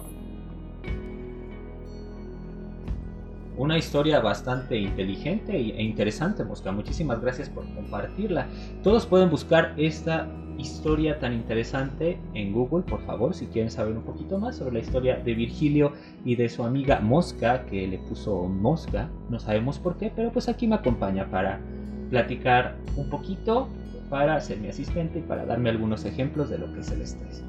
Una 3.57 3.77
historia 3.77 4.19
bastante 4.19 4.77
inteligente 4.77 5.55
e 5.55 5.81
interesante, 5.81 6.43
Mosca. 6.43 6.74
Muchísimas 6.74 7.21
gracias 7.21 7.50
por 7.50 7.63
compartirla. 7.74 8.47
Todos 8.83 9.05
pueden 9.05 9.29
buscar 9.29 9.74
esta 9.77 10.27
historia 10.57 11.19
tan 11.19 11.31
interesante 11.31 12.17
en 12.33 12.51
Google, 12.51 12.83
por 12.83 13.01
favor, 13.05 13.33
si 13.33 13.47
quieren 13.47 13.71
saber 13.71 13.95
un 13.95 14.03
poquito 14.03 14.39
más 14.39 14.57
sobre 14.57 14.74
la 14.74 14.79
historia 14.79 15.15
de 15.17 15.33
Virgilio 15.35 15.93
y 16.25 16.35
de 16.35 16.50
su 16.50 16.63
amiga 16.63 17.00
Mosca, 17.00 17.65
que 17.65 17.88
le 17.88 17.97
puso 17.97 18.43
Mosca. 18.43 19.09
No 19.29 19.39
sabemos 19.39 19.79
por 19.79 19.97
qué, 19.97 20.12
pero 20.13 20.33
pues 20.33 20.50
aquí 20.50 20.67
me 20.67 20.75
acompaña 20.75 21.29
para 21.29 21.62
platicar 22.09 22.75
un 22.97 23.09
poquito, 23.09 23.69
para 24.09 24.39
ser 24.41 24.59
mi 24.59 24.67
asistente 24.67 25.19
y 25.19 25.21
para 25.21 25.45
darme 25.45 25.69
algunos 25.69 26.03
ejemplos 26.03 26.50
de 26.50 26.57
lo 26.57 26.74
que 26.74 26.81
es 26.81 26.91
el 26.91 27.01
estrés. 27.01 27.41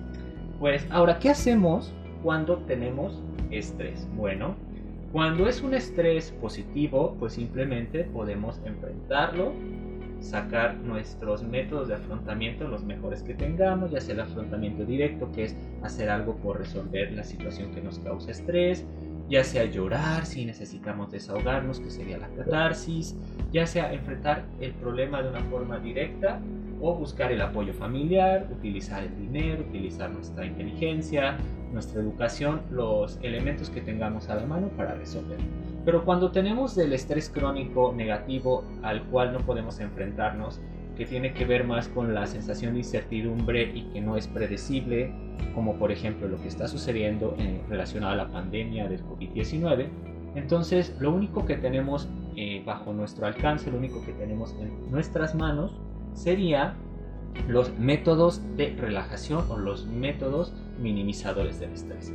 Pues 0.60 0.86
ahora, 0.90 1.18
¿qué 1.18 1.30
hacemos 1.30 1.92
cuando 2.22 2.58
tenemos 2.58 3.20
estrés? 3.50 4.06
Bueno, 4.16 4.54
cuando 5.12 5.48
es 5.48 5.62
un 5.62 5.74
estrés 5.74 6.32
positivo, 6.40 7.16
pues 7.18 7.34
simplemente 7.34 8.04
podemos 8.04 8.60
enfrentarlo, 8.64 9.52
sacar 10.20 10.76
nuestros 10.76 11.42
métodos 11.42 11.88
de 11.88 11.94
afrontamiento 11.94 12.66
los 12.66 12.84
mejores 12.84 13.22
que 13.22 13.34
tengamos, 13.34 13.90
ya 13.90 14.00
sea 14.00 14.14
el 14.14 14.20
afrontamiento 14.20 14.84
directo, 14.84 15.30
que 15.32 15.44
es 15.44 15.56
hacer 15.82 16.10
algo 16.10 16.36
por 16.36 16.58
resolver 16.58 17.12
la 17.12 17.24
situación 17.24 17.72
que 17.72 17.80
nos 17.80 17.98
causa 18.00 18.30
estrés, 18.30 18.84
ya 19.28 19.44
sea 19.44 19.64
llorar 19.64 20.24
si 20.26 20.44
necesitamos 20.44 21.10
desahogarnos, 21.10 21.80
que 21.80 21.90
sería 21.90 22.18
la 22.18 22.28
catarsis, 22.28 23.16
ya 23.52 23.66
sea 23.66 23.92
enfrentar 23.92 24.44
el 24.60 24.72
problema 24.72 25.22
de 25.22 25.30
una 25.30 25.42
forma 25.44 25.78
directa 25.78 26.40
o 26.80 26.94
buscar 26.94 27.32
el 27.32 27.40
apoyo 27.40 27.72
familiar, 27.72 28.48
utilizar 28.50 29.02
el 29.02 29.16
dinero, 29.16 29.62
utilizar 29.62 30.10
nuestra 30.10 30.44
inteligencia, 30.44 31.36
nuestra 31.72 32.00
educación, 32.00 32.62
los 32.70 33.18
elementos 33.22 33.70
que 33.70 33.80
tengamos 33.80 34.28
a 34.28 34.36
la 34.36 34.46
mano 34.46 34.68
para 34.68 34.94
resolver. 34.94 35.38
Pero 35.84 36.04
cuando 36.04 36.32
tenemos 36.32 36.74
del 36.74 36.92
estrés 36.92 37.30
crónico 37.30 37.92
negativo 37.96 38.64
al 38.82 39.02
cual 39.04 39.32
no 39.32 39.40
podemos 39.40 39.78
enfrentarnos, 39.80 40.60
que 40.96 41.04
tiene 41.04 41.34
que 41.34 41.44
ver 41.44 41.64
más 41.64 41.88
con 41.88 42.14
la 42.14 42.26
sensación 42.26 42.72
de 42.72 42.78
incertidumbre 42.78 43.70
y 43.74 43.82
que 43.92 44.00
no 44.00 44.16
es 44.16 44.26
predecible, 44.26 45.12
como 45.54 45.74
por 45.74 45.92
ejemplo 45.92 46.26
lo 46.26 46.40
que 46.40 46.48
está 46.48 46.68
sucediendo 46.68 47.34
en, 47.38 47.60
relacionado 47.68 48.14
a 48.14 48.16
la 48.16 48.28
pandemia 48.28 48.88
del 48.88 49.04
COVID-19, 49.04 49.88
entonces 50.34 50.96
lo 50.98 51.12
único 51.12 51.44
que 51.44 51.56
tenemos 51.56 52.08
eh, 52.34 52.62
bajo 52.64 52.92
nuestro 52.92 53.26
alcance, 53.26 53.70
lo 53.70 53.78
único 53.78 54.04
que 54.04 54.12
tenemos 54.12 54.54
en 54.58 54.90
nuestras 54.90 55.34
manos 55.34 55.78
sería 56.16 56.74
los 57.48 57.78
métodos 57.78 58.42
de 58.56 58.74
relajación 58.78 59.44
o 59.50 59.58
los 59.58 59.86
métodos 59.86 60.52
minimizadores 60.80 61.60
del 61.60 61.72
estrés. 61.72 62.12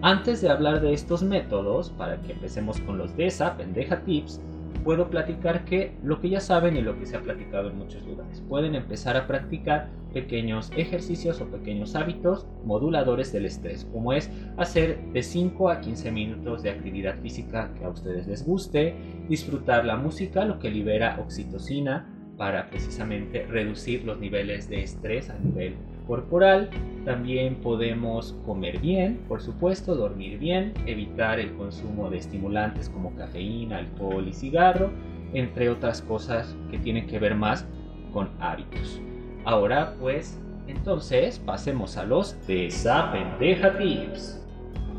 Antes 0.00 0.40
de 0.40 0.50
hablar 0.50 0.80
de 0.80 0.94
estos 0.94 1.22
métodos, 1.22 1.90
para 1.90 2.20
que 2.22 2.32
empecemos 2.32 2.80
con 2.80 2.98
los 2.98 3.16
de 3.16 3.26
esa 3.26 3.56
pendeja 3.56 4.00
tips, 4.00 4.40
puedo 4.82 5.08
platicar 5.08 5.64
que 5.64 5.94
lo 6.02 6.20
que 6.20 6.30
ya 6.30 6.40
saben 6.40 6.76
y 6.76 6.82
lo 6.82 6.98
que 6.98 7.06
se 7.06 7.16
ha 7.16 7.20
platicado 7.20 7.70
en 7.70 7.78
muchos 7.78 8.04
lugares, 8.04 8.42
pueden 8.48 8.74
empezar 8.74 9.16
a 9.16 9.26
practicar 9.26 9.90
pequeños 10.12 10.70
ejercicios 10.76 11.40
o 11.40 11.46
pequeños 11.46 11.94
hábitos 11.94 12.46
moduladores 12.64 13.32
del 13.32 13.46
estrés, 13.46 13.86
como 13.92 14.12
es 14.12 14.30
hacer 14.56 14.98
de 15.12 15.22
5 15.22 15.70
a 15.70 15.80
15 15.80 16.10
minutos 16.10 16.62
de 16.62 16.70
actividad 16.70 17.16
física 17.20 17.72
que 17.78 17.84
a 17.84 17.90
ustedes 17.90 18.26
les 18.26 18.44
guste, 18.44 18.96
disfrutar 19.28 19.84
la 19.84 19.96
música, 19.96 20.44
lo 20.44 20.58
que 20.58 20.70
libera 20.70 21.18
oxitocina, 21.20 22.11
para 22.36 22.68
precisamente 22.68 23.46
reducir 23.46 24.04
los 24.04 24.18
niveles 24.18 24.68
de 24.68 24.82
estrés 24.82 25.30
a 25.30 25.38
nivel 25.38 25.76
corporal. 26.06 26.70
También 27.04 27.56
podemos 27.56 28.34
comer 28.44 28.78
bien, 28.78 29.20
por 29.28 29.40
supuesto, 29.40 29.94
dormir 29.94 30.38
bien, 30.38 30.72
evitar 30.86 31.40
el 31.40 31.52
consumo 31.54 32.10
de 32.10 32.18
estimulantes 32.18 32.88
como 32.88 33.14
cafeína, 33.14 33.78
alcohol 33.78 34.26
y 34.28 34.32
cigarro, 34.32 34.90
entre 35.32 35.70
otras 35.70 36.02
cosas 36.02 36.56
que 36.70 36.78
tienen 36.78 37.06
que 37.06 37.18
ver 37.18 37.34
más 37.34 37.66
con 38.12 38.30
hábitos. 38.40 39.00
Ahora 39.44 39.94
pues, 40.00 40.38
entonces 40.66 41.38
pasemos 41.38 41.96
a 41.96 42.04
los 42.04 42.36
de 42.46 42.66
esa 42.66 43.10
pendeja 43.12 43.76
tips. 43.78 44.40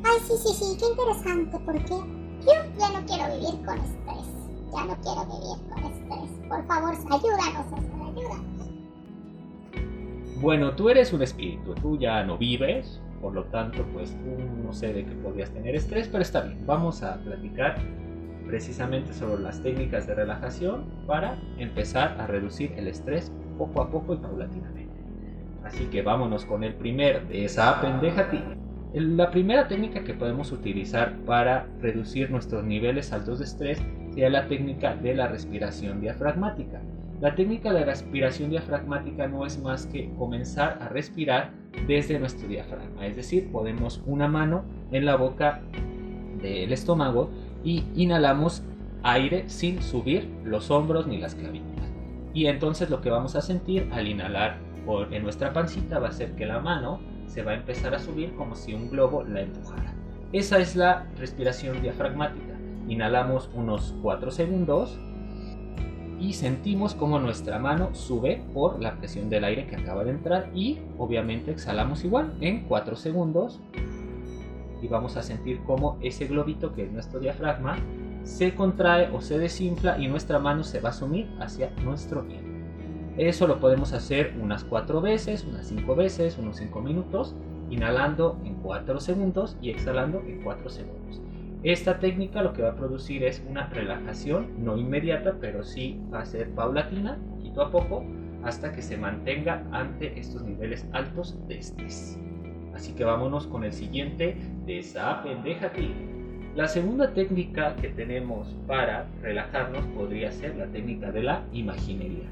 Ay, 0.03 0.19
sí, 0.27 0.33
sí, 0.37 0.53
sí, 0.53 0.77
qué 0.77 0.85
interesante, 0.89 1.57
porque 1.65 1.89
yo 1.89 2.53
ya 2.77 2.99
no 2.99 3.05
quiero 3.05 3.33
vivir 3.35 3.65
con 3.65 3.77
estrés. 3.77 4.42
Ya 4.75 4.85
no 4.85 4.95
quiero 5.01 5.25
vivir 5.25 5.57
con 5.69 5.83
estrés. 5.83 6.29
Por 6.49 6.65
favor, 6.65 6.95
ayúdanos, 7.11 7.65
ayúdanos. 7.73 8.53
Bueno, 10.41 10.71
tú 10.75 10.89
eres 10.89 11.13
un 11.13 11.21
espíritu, 11.21 11.73
tú 11.75 11.97
ya 11.97 12.23
no 12.23 12.37
vives, 12.37 12.99
por 13.21 13.33
lo 13.33 13.45
tanto, 13.45 13.85
pues 13.93 14.11
tú 14.11 14.43
no 14.65 14.73
sé 14.73 14.93
de 14.93 15.05
qué 15.05 15.15
podrías 15.15 15.51
tener 15.51 15.75
estrés, 15.75 16.09
pero 16.09 16.21
está 16.21 16.41
bien. 16.41 16.65
Vamos 16.65 17.03
a 17.03 17.15
platicar 17.23 17.77
precisamente 18.45 19.13
sobre 19.13 19.41
las 19.41 19.63
técnicas 19.63 20.05
de 20.07 20.15
relajación 20.15 20.85
para 21.07 21.37
empezar 21.57 22.19
a 22.19 22.27
reducir 22.27 22.73
el 22.75 22.87
estrés 22.87 23.31
poco 23.57 23.81
a 23.81 23.89
poco 23.89 24.15
y 24.15 24.17
paulatinamente. 24.17 24.89
Así 25.63 25.85
que 25.85 26.01
vámonos 26.01 26.45
con 26.45 26.63
el 26.63 26.73
primer 26.73 27.27
de 27.27 27.45
esa 27.45 27.79
pendeja. 27.79 28.27
La 28.93 29.31
primera 29.31 29.67
técnica 29.67 30.03
que 30.03 30.13
podemos 30.13 30.51
utilizar 30.51 31.15
para 31.25 31.67
reducir 31.79 32.29
nuestros 32.29 32.63
niveles 32.65 33.13
altos 33.13 33.39
de 33.39 33.45
estrés 33.45 33.81
sería 34.13 34.29
la 34.29 34.47
técnica 34.47 34.95
de 34.95 35.15
la 35.15 35.27
respiración 35.27 35.99
diafragmática. 35.99 36.81
La 37.19 37.33
técnica 37.33 37.73
de 37.73 37.83
respiración 37.83 38.51
diafragmática 38.51 39.27
no 39.27 39.43
es 39.43 39.59
más 39.59 39.87
que 39.87 40.11
comenzar 40.19 40.77
a 40.81 40.89
respirar 40.89 41.49
desde 41.87 42.19
nuestro 42.19 42.47
diafragma, 42.47 43.07
es 43.07 43.15
decir, 43.15 43.51
podemos 43.51 44.03
una 44.05 44.27
mano 44.27 44.65
en 44.91 45.05
la 45.05 45.15
boca 45.15 45.61
del 46.41 46.71
estómago 46.71 47.31
y 47.63 47.85
inhalamos 47.95 48.63
aire 49.01 49.49
sin 49.49 49.81
subir 49.81 50.29
los 50.43 50.69
hombros 50.69 51.07
ni 51.07 51.17
las 51.17 51.33
clavículas. 51.33 51.91
Y 52.35 52.45
entonces 52.45 52.91
lo 52.91 53.01
que 53.01 53.09
vamos 53.09 53.35
a 53.35 53.41
sentir 53.41 53.89
al 53.93 54.07
inhalar 54.07 54.59
por, 54.85 55.11
en 55.11 55.23
nuestra 55.23 55.53
pancita 55.53 55.97
va 55.97 56.09
a 56.09 56.11
ser 56.11 56.35
que 56.35 56.45
la 56.45 56.59
mano 56.59 56.99
se 57.25 57.41
va 57.41 57.51
a 57.51 57.55
empezar 57.55 57.95
a 57.95 57.99
subir 57.99 58.35
como 58.35 58.53
si 58.53 58.75
un 58.75 58.91
globo 58.91 59.23
la 59.23 59.41
empujara. 59.41 59.95
Esa 60.33 60.59
es 60.59 60.75
la 60.75 61.07
respiración 61.17 61.81
diafragmática. 61.81 62.52
Inhalamos 62.87 63.49
unos 63.53 63.95
4 64.01 64.31
segundos 64.31 64.99
y 66.19 66.33
sentimos 66.33 66.95
como 66.95 67.19
nuestra 67.19 67.59
mano 67.59 67.93
sube 67.93 68.41
por 68.53 68.81
la 68.81 68.95
presión 68.97 69.29
del 69.29 69.43
aire 69.43 69.67
que 69.67 69.75
acaba 69.75 70.03
de 70.03 70.11
entrar 70.11 70.49
y 70.53 70.79
obviamente 70.97 71.51
exhalamos 71.51 72.03
igual 72.03 72.33
en 72.39 72.65
4 72.65 72.95
segundos 72.95 73.59
y 74.81 74.87
vamos 74.87 75.17
a 75.17 75.23
sentir 75.23 75.59
como 75.63 75.97
ese 76.01 76.27
globito 76.27 76.73
que 76.73 76.83
es 76.83 76.91
nuestro 76.91 77.19
diafragma 77.19 77.77
se 78.23 78.55
contrae 78.55 79.09
o 79.11 79.21
se 79.21 79.37
desinfla 79.37 79.97
y 79.99 80.07
nuestra 80.07 80.39
mano 80.39 80.63
se 80.63 80.79
va 80.79 80.89
a 80.89 80.93
sumir 80.93 81.29
hacia 81.39 81.71
nuestro 81.83 82.25
pie. 82.25 82.39
Eso 83.17 83.47
lo 83.47 83.59
podemos 83.59 83.93
hacer 83.93 84.33
unas 84.41 84.63
4 84.63 85.01
veces, 85.01 85.43
unas 85.43 85.67
5 85.67 85.95
veces, 85.95 86.37
unos 86.37 86.57
5 86.57 86.81
minutos, 86.81 87.35
inhalando 87.69 88.39
en 88.43 88.55
4 88.55 88.99
segundos 88.99 89.55
y 89.61 89.69
exhalando 89.69 90.21
en 90.21 90.41
4 90.41 90.69
segundos. 90.69 91.21
Esta 91.63 91.99
técnica 91.99 92.43
lo 92.43 92.51
que 92.51 92.61
va 92.61 92.71
a 92.71 92.75
producir 92.75 93.23
es 93.23 93.41
una 93.49 93.67
relajación, 93.67 94.65
no 94.65 94.75
inmediata, 94.75 95.37
pero 95.39 95.63
sí 95.63 95.97
va 96.13 96.19
a 96.19 96.25
ser 96.25 96.49
paulatina, 96.49 97.17
poquito 97.29 97.61
a 97.61 97.71
poco, 97.71 98.03
hasta 98.43 98.73
que 98.73 98.81
se 98.81 98.97
mantenga 98.97 99.63
ante 99.71 100.19
estos 100.19 100.43
niveles 100.43 100.85
altos 100.91 101.37
de 101.47 101.59
estrés. 101.59 102.19
Así 102.75 102.91
que 102.93 103.05
vámonos 103.05 103.47
con 103.47 103.63
el 103.63 103.71
siguiente 103.71 104.35
de 104.65 104.79
esa 104.79 105.23
pendeja 105.23 105.71
La 106.57 106.67
segunda 106.67 107.13
técnica 107.13 107.77
que 107.77 107.87
tenemos 107.87 108.53
para 108.67 109.07
relajarnos 109.21 109.85
podría 109.95 110.33
ser 110.33 110.57
la 110.57 110.65
técnica 110.65 111.13
de 111.13 111.23
la 111.23 111.43
imaginería. 111.53 112.27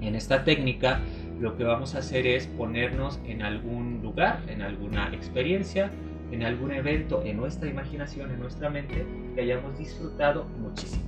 En 0.00 0.14
esta 0.14 0.44
técnica 0.44 1.00
lo 1.40 1.56
que 1.56 1.64
vamos 1.64 1.96
a 1.96 1.98
hacer 1.98 2.28
es 2.28 2.46
ponernos 2.46 3.18
en 3.26 3.42
algún 3.42 4.00
lugar, 4.02 4.40
en 4.48 4.62
alguna 4.62 5.12
experiencia, 5.12 5.90
en 6.30 6.42
algún 6.42 6.72
evento 6.72 7.22
en 7.24 7.36
nuestra 7.36 7.68
imaginación, 7.68 8.30
en 8.30 8.40
nuestra 8.40 8.70
mente, 8.70 9.06
que 9.34 9.40
hayamos 9.40 9.78
disfrutado 9.78 10.44
muchísimo. 10.60 11.04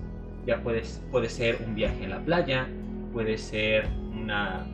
Ya 0.46 0.62
puede, 0.62 0.82
puede 1.10 1.28
ser 1.28 1.58
un 1.66 1.74
viaje 1.74 2.04
en 2.04 2.10
la 2.10 2.20
playa, 2.20 2.66
puede 3.12 3.36
ser 3.38 3.86
una 4.12 4.66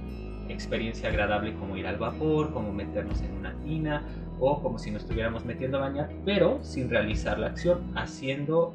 experiencia 0.49 1.09
agradable 1.09 1.55
como 1.55 1.77
ir 1.77 1.87
al 1.87 1.97
vapor, 1.97 2.53
como 2.53 2.73
meternos 2.73 3.21
en 3.21 3.33
una 3.33 3.53
tina 3.65 4.03
o 4.39 4.63
como 4.63 4.79
si 4.79 4.91
nos 4.91 5.03
estuviéramos 5.03 5.45
metiendo 5.45 5.79
a 5.79 5.81
bañar, 5.81 6.11
pero 6.25 6.63
sin 6.63 6.89
realizar 6.91 7.39
la 7.39 7.49
acción, 7.49 7.81
haciendo 7.97 8.75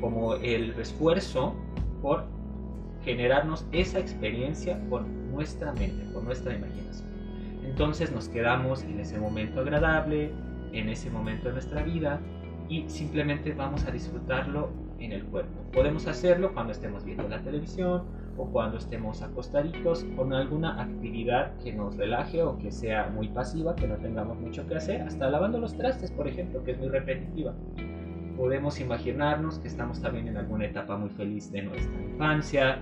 como 0.00 0.34
el 0.34 0.70
esfuerzo 0.80 1.54
por 2.00 2.24
generarnos 3.04 3.66
esa 3.72 3.98
experiencia 3.98 4.80
con 4.88 5.32
nuestra 5.32 5.72
mente, 5.72 6.12
con 6.12 6.24
nuestra 6.24 6.54
imaginación. 6.54 7.08
Entonces 7.64 8.12
nos 8.12 8.28
quedamos 8.28 8.82
en 8.82 9.00
ese 9.00 9.18
momento 9.18 9.60
agradable, 9.60 10.30
en 10.72 10.88
ese 10.88 11.10
momento 11.10 11.48
de 11.48 11.52
nuestra 11.52 11.82
vida 11.82 12.20
y 12.68 12.88
simplemente 12.88 13.52
vamos 13.52 13.84
a 13.86 13.90
disfrutarlo 13.90 14.70
en 14.98 15.12
el 15.12 15.24
cuerpo. 15.24 15.62
Podemos 15.72 16.06
hacerlo 16.06 16.52
cuando 16.54 16.72
estemos 16.72 17.04
viendo 17.04 17.28
la 17.28 17.42
televisión 17.42 18.04
o 18.36 18.46
cuando 18.46 18.78
estemos 18.78 19.20
acostaditos 19.22 20.04
con 20.16 20.32
alguna 20.32 20.80
actividad 20.80 21.56
que 21.58 21.72
nos 21.72 21.96
relaje 21.96 22.42
o 22.42 22.56
que 22.58 22.70
sea 22.70 23.08
muy 23.08 23.28
pasiva, 23.28 23.74
que 23.76 23.86
no 23.86 23.96
tengamos 23.96 24.38
mucho 24.38 24.66
que 24.66 24.76
hacer, 24.76 25.02
hasta 25.02 25.28
lavando 25.28 25.58
los 25.58 25.76
trastes, 25.76 26.10
por 26.10 26.28
ejemplo, 26.28 26.64
que 26.64 26.72
es 26.72 26.78
muy 26.78 26.88
repetitiva. 26.88 27.54
Podemos 28.36 28.80
imaginarnos 28.80 29.58
que 29.58 29.68
estamos 29.68 30.00
también 30.00 30.28
en 30.28 30.38
alguna 30.38 30.64
etapa 30.64 30.96
muy 30.96 31.10
feliz 31.10 31.52
de 31.52 31.62
nuestra 31.62 32.02
infancia, 32.02 32.78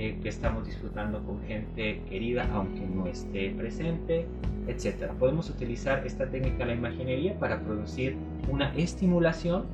eh, 0.00 0.16
que 0.22 0.28
estamos 0.28 0.64
disfrutando 0.64 1.20
con 1.24 1.42
gente 1.42 2.00
querida 2.08 2.48
aunque 2.52 2.86
no 2.86 3.08
esté 3.08 3.50
presente, 3.50 4.28
etc. 4.68 5.10
Podemos 5.18 5.50
utilizar 5.50 6.06
esta 6.06 6.26
técnica 6.28 6.58
de 6.58 6.66
la 6.66 6.74
imaginería 6.74 7.36
para 7.36 7.60
producir 7.62 8.14
una 8.48 8.72
estimulación 8.76 9.64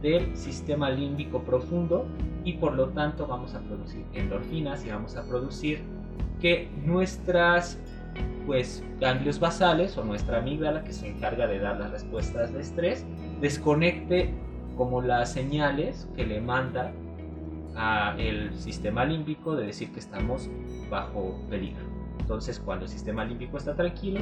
del 0.00 0.36
sistema 0.36 0.90
límbico 0.90 1.42
profundo 1.42 2.06
y 2.44 2.52
por 2.52 2.74
lo 2.74 2.90
tanto 2.90 3.26
vamos 3.26 3.56
a 3.56 3.62
producir 3.62 4.04
endorfinas 4.14 4.86
y 4.86 4.90
vamos 4.90 5.16
a 5.16 5.24
producir 5.24 5.80
que 6.40 6.68
nuestras 6.84 7.76
pues 8.46 8.84
ganglios 9.00 9.40
basales 9.40 9.98
o 9.98 10.04
nuestra 10.04 10.38
amígdala 10.38 10.84
que 10.84 10.92
se 10.92 11.08
encarga 11.08 11.48
de 11.48 11.58
dar 11.58 11.80
las 11.80 11.90
respuestas 11.90 12.52
de 12.52 12.60
estrés 12.60 13.04
desconecte 13.40 14.30
como 14.76 15.02
las 15.02 15.32
señales 15.32 16.08
que 16.14 16.24
le 16.24 16.40
manda 16.40 16.92
a 17.76 18.14
el 18.18 18.54
sistema 18.54 19.04
límbico 19.04 19.56
de 19.56 19.66
decir 19.66 19.92
que 19.92 20.00
estamos 20.00 20.48
bajo 20.90 21.40
peligro. 21.48 21.82
Entonces 22.20 22.58
cuando 22.58 22.84
el 22.84 22.90
sistema 22.90 23.24
límbico 23.24 23.58
está 23.58 23.74
tranquilo, 23.74 24.20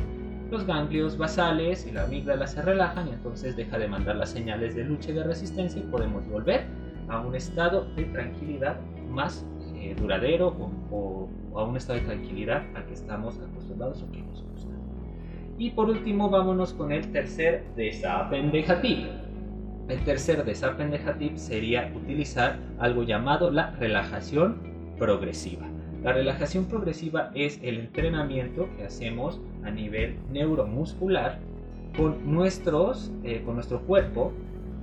los 0.50 0.66
ganglios 0.66 1.16
basales 1.16 1.86
y 1.86 1.92
la 1.92 2.04
amígdala 2.04 2.46
se 2.46 2.60
relajan 2.62 3.08
y 3.08 3.12
entonces 3.12 3.56
deja 3.56 3.78
de 3.78 3.88
mandar 3.88 4.16
las 4.16 4.30
señales 4.30 4.74
de 4.74 4.84
lucha 4.84 5.10
y 5.10 5.14
de 5.14 5.24
resistencia 5.24 5.80
y 5.80 5.84
podemos 5.84 6.28
volver 6.28 6.66
a 7.08 7.20
un 7.20 7.34
estado 7.34 7.86
de 7.94 8.04
tranquilidad 8.04 8.76
más 9.08 9.46
eh, 9.74 9.94
duradero 9.98 10.54
o, 10.90 11.28
a 11.54 11.64
un 11.64 11.76
estado 11.76 11.98
de 11.98 12.04
tranquilidad 12.04 12.62
al 12.74 12.86
que 12.86 12.94
estamos 12.94 13.38
acostumbrados 13.40 14.02
o 14.02 14.10
que 14.12 14.22
nos 14.22 14.42
gusta. 14.42 14.70
Y 15.58 15.70
por 15.70 15.90
último, 15.90 16.28
vámonos 16.28 16.72
con 16.72 16.92
el 16.92 17.10
tercer 17.12 17.64
desapendejativo. 17.76 19.10
El 19.88 20.04
tercer 20.04 20.44
desapendejativo 20.44 21.36
sería 21.36 21.92
utilizar 21.94 22.58
algo 22.78 23.02
llamado 23.02 23.50
la 23.50 23.72
relajación 23.72 24.58
progresiva. 24.96 25.66
La 26.02 26.12
relajación 26.12 26.66
progresiva 26.66 27.30
es 27.34 27.60
el 27.62 27.78
entrenamiento 27.78 28.68
que 28.76 28.84
hacemos 28.84 29.40
a 29.64 29.70
nivel 29.70 30.16
neuromuscular 30.30 31.38
con, 31.96 32.32
nuestros, 32.32 33.12
eh, 33.24 33.42
con 33.44 33.54
nuestro 33.54 33.80
cuerpo, 33.82 34.32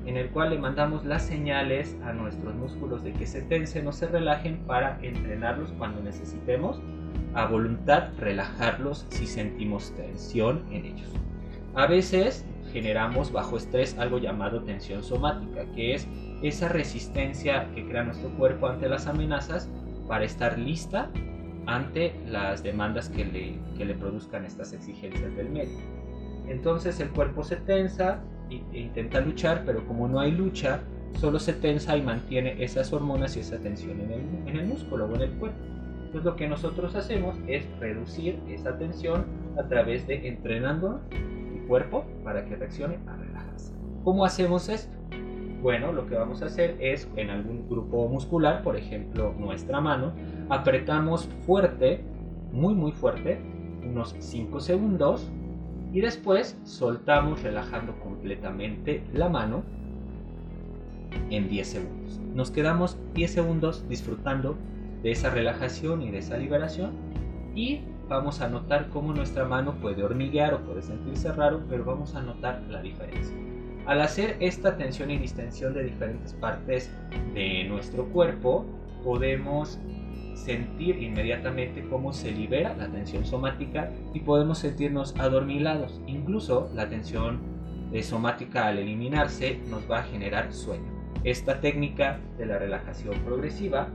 en 0.05 0.17
el 0.17 0.29
cual 0.29 0.51
le 0.51 0.59
mandamos 0.59 1.05
las 1.05 1.23
señales 1.23 1.97
a 2.03 2.13
nuestros 2.13 2.55
músculos 2.55 3.03
de 3.03 3.13
que 3.13 3.25
se 3.25 3.41
tensen 3.41 3.87
o 3.87 3.91
se 3.91 4.07
relajen 4.07 4.59
para 4.65 4.97
entrenarlos 5.01 5.71
cuando 5.77 6.01
necesitemos, 6.01 6.81
a 7.33 7.45
voluntad 7.45 8.09
relajarlos 8.17 9.05
si 9.09 9.27
sentimos 9.27 9.93
tensión 9.95 10.63
en 10.71 10.85
ellos. 10.85 11.09
A 11.75 11.85
veces 11.85 12.45
generamos 12.71 13.31
bajo 13.31 13.57
estrés 13.57 13.97
algo 13.97 14.17
llamado 14.17 14.63
tensión 14.63 15.03
somática, 15.03 15.65
que 15.75 15.95
es 15.95 16.07
esa 16.41 16.69
resistencia 16.69 17.69
que 17.73 17.85
crea 17.85 18.03
nuestro 18.03 18.29
cuerpo 18.37 18.67
ante 18.67 18.87
las 18.87 19.07
amenazas 19.07 19.69
para 20.07 20.25
estar 20.25 20.57
lista 20.57 21.09
ante 21.65 22.15
las 22.27 22.63
demandas 22.63 23.09
que 23.09 23.25
le, 23.25 23.59
que 23.77 23.85
le 23.85 23.93
produzcan 23.93 24.45
estas 24.45 24.73
exigencias 24.73 25.35
del 25.35 25.49
medio. 25.49 25.77
Entonces 26.47 26.99
el 26.99 27.09
cuerpo 27.09 27.43
se 27.43 27.57
tensa 27.57 28.21
e 28.49 28.79
intenta 28.79 29.19
luchar, 29.19 29.63
pero 29.65 29.85
como 29.85 30.07
no 30.07 30.19
hay 30.19 30.31
lucha, 30.31 30.81
solo 31.19 31.39
se 31.39 31.53
tensa 31.53 31.95
y 31.95 32.01
mantiene 32.01 32.63
esas 32.63 32.91
hormonas 32.91 33.37
y 33.37 33.41
esa 33.41 33.57
tensión 33.59 34.01
en 34.01 34.11
el, 34.11 34.47
en 34.47 34.57
el 34.57 34.65
músculo 34.67 35.05
o 35.05 35.15
en 35.15 35.21
el 35.21 35.31
cuerpo. 35.33 35.57
Entonces 36.05 36.25
lo 36.25 36.35
que 36.35 36.47
nosotros 36.47 36.95
hacemos 36.95 37.37
es 37.47 37.63
reducir 37.79 38.39
esa 38.49 38.75
tensión 38.79 39.25
a 39.59 39.67
través 39.67 40.07
de 40.07 40.27
entrenando 40.27 41.01
cuerpo 41.69 42.03
para 42.23 42.43
que 42.43 42.55
reaccione 42.57 42.97
a 43.07 43.15
relajarse. 43.15 43.73
¿Cómo 44.03 44.25
hacemos 44.25 44.67
esto? 44.67 44.97
Bueno, 45.61 45.91
lo 45.93 46.07
que 46.07 46.15
vamos 46.15 46.41
a 46.41 46.47
hacer 46.47 46.75
es 46.79 47.07
en 47.15 47.29
algún 47.29 47.69
grupo 47.69 48.07
muscular, 48.07 48.63
por 48.63 48.75
ejemplo 48.75 49.35
nuestra 49.37 49.79
mano, 49.79 50.13
apretamos 50.49 51.29
fuerte, 51.45 52.01
muy 52.51 52.73
muy 52.73 52.91
fuerte, 52.91 53.39
unos 53.83 54.15
5 54.19 54.59
segundos 54.61 55.29
y 55.93 56.01
después 56.01 56.57
soltamos 56.63 57.43
relajando 57.43 57.93
completamente 57.99 59.03
la 59.13 59.29
mano 59.29 59.63
en 61.29 61.49
10 61.49 61.67
segundos. 61.67 62.19
Nos 62.33 62.51
quedamos 62.51 62.97
10 63.13 63.31
segundos 63.31 63.87
disfrutando 63.87 64.55
de 65.03 65.11
esa 65.11 65.29
relajación 65.29 66.01
y 66.01 66.09
de 66.09 66.19
esa 66.19 66.37
liberación 66.37 66.91
y 67.53 67.81
vamos 68.09 68.41
a 68.41 68.49
notar 68.49 68.89
cómo 68.89 69.13
nuestra 69.13 69.45
mano 69.45 69.75
puede 69.75 70.03
hormiguear 70.03 70.55
o 70.55 70.59
puede 70.61 70.81
sentirse 70.81 71.31
raro, 71.31 71.61
pero 71.69 71.85
vamos 71.85 72.15
a 72.15 72.21
notar 72.21 72.61
la 72.69 72.81
diferencia. 72.81 73.35
Al 73.85 74.01
hacer 74.01 74.35
esta 74.39 74.75
tensión 74.75 75.11
y 75.11 75.17
distensión 75.17 75.73
de 75.73 75.83
diferentes 75.83 76.33
partes 76.33 76.91
de 77.33 77.63
nuestro 77.65 78.05
cuerpo, 78.05 78.65
podemos 79.03 79.79
sentir 80.35 81.01
inmediatamente 81.01 81.85
cómo 81.89 82.13
se 82.13 82.31
libera 82.31 82.75
la 82.75 82.87
tensión 82.87 83.25
somática 83.25 83.91
y 84.13 84.21
podemos 84.21 84.59
sentirnos 84.59 85.15
adormilados. 85.17 86.01
Incluso 86.07 86.69
la 86.73 86.89
tensión 86.89 87.39
somática 88.01 88.67
al 88.67 88.79
eliminarse 88.79 89.59
nos 89.69 89.89
va 89.89 89.99
a 89.99 90.03
generar 90.03 90.53
sueño. 90.53 90.99
Esta 91.23 91.59
técnica 91.59 92.19
de 92.37 92.45
la 92.45 92.57
relajación 92.57 93.19
progresiva 93.25 93.89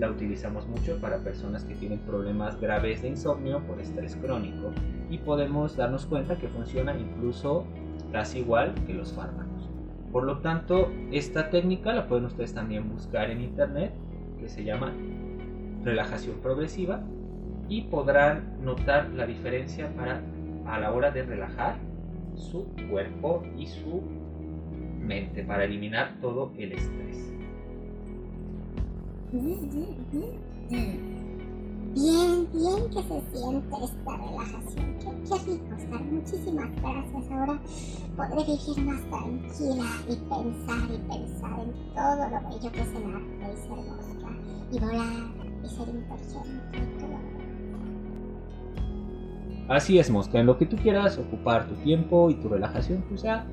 la 0.00 0.10
utilizamos 0.10 0.66
mucho 0.66 0.98
para 0.98 1.18
personas 1.18 1.64
que 1.64 1.74
tienen 1.74 1.98
problemas 1.98 2.58
graves 2.58 3.02
de 3.02 3.08
insomnio 3.08 3.60
por 3.66 3.78
estrés 3.78 4.16
crónico 4.16 4.72
y 5.10 5.18
podemos 5.18 5.76
darnos 5.76 6.06
cuenta 6.06 6.38
que 6.38 6.48
funciona 6.48 6.96
incluso 6.96 7.66
casi 8.10 8.38
igual 8.38 8.74
que 8.86 8.94
los 8.94 9.12
fármacos. 9.12 9.68
Por 10.10 10.24
lo 10.24 10.38
tanto, 10.38 10.90
esta 11.12 11.50
técnica 11.50 11.92
la 11.92 12.08
pueden 12.08 12.24
ustedes 12.24 12.54
también 12.54 12.88
buscar 12.88 13.30
en 13.30 13.42
internet, 13.42 13.92
que 14.40 14.48
se 14.48 14.64
llama 14.64 14.92
relajación 15.84 16.38
progresiva, 16.42 17.02
y 17.68 17.82
podrán 17.82 18.64
notar 18.64 19.10
la 19.10 19.26
diferencia 19.26 19.94
para 19.94 20.22
a 20.66 20.80
la 20.80 20.92
hora 20.92 21.10
de 21.10 21.24
relajar 21.24 21.76
su 22.34 22.66
cuerpo 22.90 23.42
y 23.56 23.66
su 23.66 24.02
mente 24.98 25.44
para 25.44 25.64
eliminar 25.64 26.14
todo 26.20 26.52
el 26.58 26.72
estrés. 26.72 27.32
Bien, 29.32 29.70
bien 32.52 32.90
que 32.90 33.02
se 33.02 33.22
siente 33.32 33.76
esta 33.84 34.16
relajación. 34.16 34.88
Qué, 34.98 35.10
qué 35.28 35.36
rico 35.50 35.74
estar. 35.76 36.02
Muchísimas 36.02 36.70
gracias. 36.82 37.30
Ahora 37.30 37.60
podré 38.16 38.44
vivir 38.44 38.78
más 38.84 39.00
tranquila 39.08 39.88
y 40.08 40.16
pensar 40.16 40.90
y 40.90 40.98
pensar 41.08 41.60
en 41.60 41.70
todo 41.94 42.22
lo 42.28 42.38
bello 42.48 42.72
que 42.72 42.80
es 42.80 42.88
el 42.88 43.04
arte 43.04 43.44
y 43.52 43.56
ser 43.56 43.78
mosca 43.86 44.30
y 44.72 44.78
volar 44.80 45.22
y 45.62 45.68
ser 45.68 45.88
inteligente 45.88 46.78
y 46.78 46.80
todo. 46.98 47.18
Así 49.68 49.98
es, 50.00 50.10
Mosca. 50.10 50.40
En 50.40 50.46
lo 50.46 50.58
que 50.58 50.66
tú 50.66 50.76
quieras 50.76 51.18
ocupar 51.18 51.68
tu 51.68 51.74
tiempo 51.76 52.30
y 52.30 52.34
tu 52.34 52.48
relajación, 52.48 53.04
pues 53.08 53.22
ya, 53.22 53.46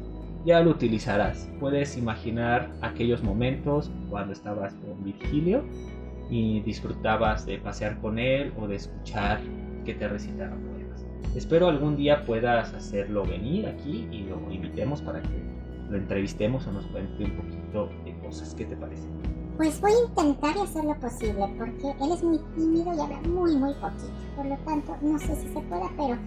ya 0.47 0.61
lo 0.61 0.71
utilizarás. 0.71 1.49
Puedes 1.59 1.97
imaginar 1.97 2.71
aquellos 2.81 3.21
momentos 3.21 3.91
cuando 4.09 4.31
estabas 4.31 4.73
con 4.75 5.03
Virgilio 5.03 5.65
y 6.29 6.61
disfrutabas 6.61 7.45
de 7.45 7.57
pasear 7.57 7.99
con 7.99 8.17
él 8.17 8.53
o 8.57 8.65
de 8.65 8.77
escuchar 8.77 9.41
que 9.83 9.93
te 9.93 10.07
recitaran 10.07 10.61
poemas. 10.61 11.05
Espero 11.35 11.67
algún 11.67 11.97
día 11.97 12.23
puedas 12.25 12.73
hacerlo 12.73 13.25
venir 13.25 13.67
aquí 13.67 14.07
y 14.09 14.23
lo 14.23 14.39
invitemos 14.49 15.01
para 15.01 15.21
que 15.21 15.43
lo 15.89 15.97
entrevistemos 15.97 16.65
o 16.67 16.71
nos 16.71 16.85
cuente 16.87 17.25
un 17.25 17.31
poquito 17.31 17.89
de 18.05 18.17
cosas. 18.19 18.55
¿Qué 18.55 18.63
te 18.63 18.77
parece? 18.77 19.05
Pues 19.57 19.81
voy 19.81 19.91
a 19.91 20.07
intentar 20.07 20.63
hacer 20.63 20.85
lo 20.85 20.97
posible 20.97 21.45
porque 21.57 21.89
él 21.89 22.11
es 22.13 22.23
muy 22.23 22.39
tímido 22.55 22.95
y 22.95 22.99
habla 23.01 23.19
muy 23.27 23.53
muy 23.57 23.73
poquito. 23.73 24.13
Por 24.37 24.45
lo 24.45 24.55
tanto, 24.59 24.95
no 25.01 25.19
sé 25.19 25.35
si 25.35 25.47
se 25.49 25.59
pueda, 25.59 25.89
pero 25.97 26.17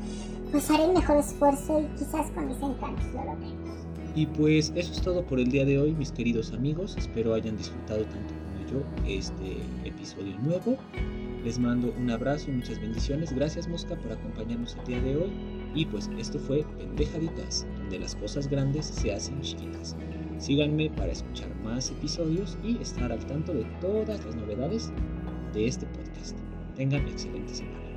pues 0.51 0.71
haré 0.71 0.85
el 0.85 0.93
mejor 0.93 1.17
esfuerzo 1.17 1.81
y 1.81 1.87
quizás 1.99 2.31
con 2.33 2.49
mis 2.49 2.61
encantos 2.61 3.07
lo 3.15 3.25
logremos. 3.25 3.80
Y 4.15 4.27
pues 4.27 4.73
eso 4.75 4.93
es 4.93 5.03
todo 5.03 5.25
por 5.25 5.39
el 5.39 5.51
día 5.51 5.65
de 5.65 5.79
hoy, 5.79 5.93
mis 5.93 6.13
queridos 6.13 6.53
amigos. 6.53 6.97
Espero 6.99 7.35
hayan 7.35 7.57
disfrutado 7.57 8.05
tanto 8.05 8.35
este 9.07 9.59
episodio 9.85 10.39
nuevo. 10.39 10.77
Les 11.45 11.59
mando 11.59 11.93
un 11.99 12.11
abrazo, 12.11 12.51
muchas 12.51 12.81
bendiciones. 12.81 13.33
Gracias 13.33 13.67
Mosca 13.67 13.97
por 13.97 14.13
acompañarnos 14.13 14.77
el 14.77 14.85
día 14.85 15.01
de 15.01 15.17
hoy. 15.17 15.31
Y 15.75 15.87
pues 15.87 16.11
esto 16.19 16.39
fue 16.39 16.65
Pendejaditas, 16.79 17.67
donde 17.79 18.01
las 18.01 18.15
cosas 18.17 18.49
grandes 18.49 18.87
se 18.87 19.13
hacen 19.13 19.41
chiquitas. 19.41 19.97
Síganme 20.39 20.91
para 20.91 21.13
escuchar 21.13 21.55
más 21.63 21.91
episodios 21.91 22.59
y 22.65 22.79
estar 22.79 23.13
al 23.13 23.25
tanto 23.27 23.53
de 23.53 23.65
todas 23.81 24.25
las 24.25 24.35
novedades 24.35 24.93
de 25.53 25.67
este 25.67 25.87
podcast. 25.87 26.37
Tengan 26.77 27.07
excelente 27.09 27.55
semana. 27.55 27.90